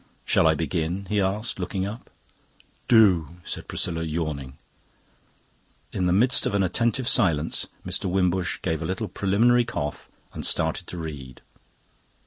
"Shall 0.25 0.47
I 0.47 0.55
begin?" 0.55 1.05
he 1.11 1.21
asked, 1.21 1.59
looking 1.59 1.85
up. 1.85 2.09
"Do," 2.87 3.35
said 3.43 3.67
Priscilla, 3.67 4.01
yawning. 4.01 4.57
In 5.93 6.07
the 6.07 6.11
midst 6.11 6.47
of 6.47 6.55
an 6.55 6.63
attentive 6.63 7.07
silence 7.07 7.67
Mr. 7.85 8.05
Wimbush 8.05 8.63
gave 8.63 8.81
a 8.81 8.85
little 8.85 9.07
preliminary 9.07 9.63
cough 9.63 10.09
and 10.33 10.43
started 10.43 10.87
to 10.87 10.97
read. 10.97 11.41